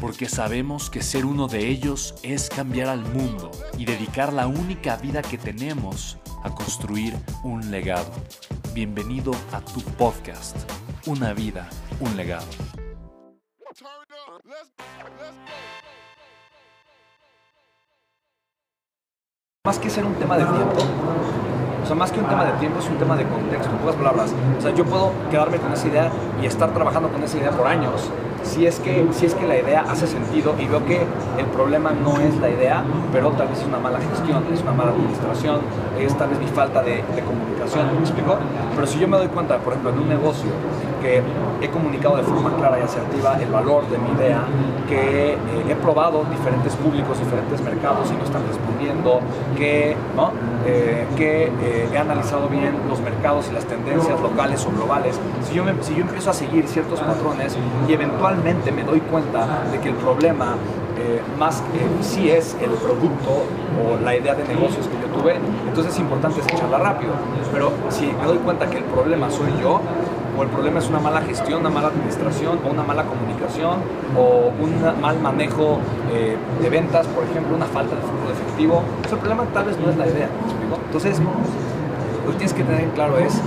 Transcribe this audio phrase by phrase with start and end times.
[0.00, 4.96] porque sabemos que ser uno de ellos es cambiar al mundo y dedicar la única
[4.96, 8.10] vida que tenemos a construir un legado.
[8.74, 10.56] Bienvenido a tu podcast,
[11.06, 11.68] Una vida,
[12.00, 12.46] un legado.
[19.64, 20.78] Más que ser un tema de tiempo,
[21.82, 23.96] o sea, más que un tema de tiempo, es un tema de contexto, en pocas
[23.96, 24.34] palabras.
[24.58, 27.66] O sea, yo puedo quedarme con esa idea y estar trabajando con esa idea por
[27.66, 28.10] años,
[28.46, 31.02] si es que, si es que la idea hace sentido y veo que
[31.38, 34.72] el problema no es la idea, pero tal vez es una mala gestión, es una
[34.72, 35.60] mala administración,
[35.98, 38.36] es tal vez mi falta de, comunicación, ¿me explico?
[38.74, 40.50] Pero si yo me doy cuenta, por ejemplo, en un negocio
[41.02, 41.22] que
[41.60, 44.44] he comunicado de forma clara y asertiva el valor de mi idea,
[44.88, 49.20] que eh, he probado diferentes públicos, diferentes mercados y no están respondiendo,
[49.56, 50.32] que, ¿no?
[50.66, 55.54] Eh, que eh, he analizado bien los mercados y las tendencias locales o globales, si
[55.54, 57.56] yo, si yo empiezo a seguir ciertos patrones
[57.88, 60.56] y eventualmente me doy cuenta de que el problema
[60.98, 63.44] eh, más que sí es el producto
[63.78, 65.36] o la idea de negocios que yo tuve,
[65.68, 67.12] entonces es importante echarla rápido.
[67.52, 69.80] Pero si me doy cuenta que el problema soy yo,
[70.38, 73.80] o el problema es una mala gestión, una mala administración, o una mala comunicación,
[74.16, 75.78] o un mal manejo
[76.12, 79.64] eh, de ventas, por ejemplo, una falta de flujo de efectivo, pues el problema tal
[79.64, 80.28] vez no es la idea.
[80.86, 83.40] Entonces, lo que tienes que tener en claro es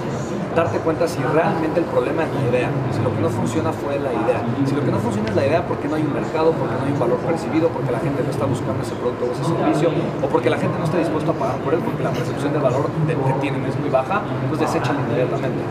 [0.56, 4.00] darte cuenta si realmente el problema es la idea, si lo que no funciona fue
[4.00, 4.42] la idea.
[4.66, 6.86] Si lo que no funciona es la idea porque no hay un mercado, porque no
[6.86, 9.90] hay un valor percibido, porque la gente no está buscando ese producto o ese servicio,
[10.24, 12.62] o porque la gente no está dispuesta a pagar por él porque la percepción del
[12.62, 15.62] valor que tienen es muy baja, pues deséchalo inmediatamente.